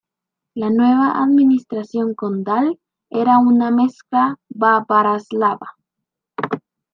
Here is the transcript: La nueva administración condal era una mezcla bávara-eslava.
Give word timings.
La 0.55 0.71
nueva 0.71 1.21
administración 1.23 2.15
condal 2.15 2.79
era 3.11 3.37
una 3.37 3.69
mezcla 3.69 4.39
bávara-eslava. 4.49 5.73